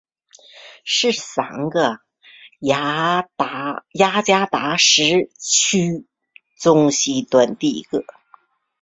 [0.83, 1.99] 是三个
[2.61, 3.29] 雅
[4.25, 6.07] 加达时区
[6.59, 8.03] 中西端第一个。